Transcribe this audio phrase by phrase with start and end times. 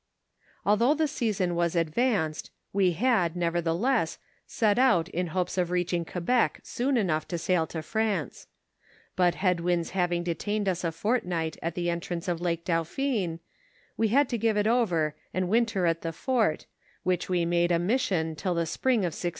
[0.65, 6.59] Although the season was advanced, we had, nevertheless, set out in hopes of reaching Quebec
[6.63, 8.47] soon enough to sail to France;
[9.15, 13.41] but head winds having detained us a fortnight at the entrance of Lake Dauphin,
[13.95, 16.65] we had to give it over and win ter at the fort,
[17.03, 19.29] which we made a mission till the spring of 1688.